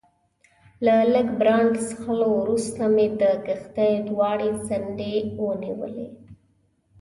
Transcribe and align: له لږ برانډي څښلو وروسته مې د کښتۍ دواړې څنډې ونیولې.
له 0.85 0.95
لږ 1.13 1.27
برانډي 1.39 1.81
څښلو 1.87 2.29
وروسته 2.41 2.81
مې 2.95 3.07
د 3.21 3.23
کښتۍ 3.45 3.93
دواړې 4.09 4.49
څنډې 4.67 5.15
ونیولې. 5.45 6.07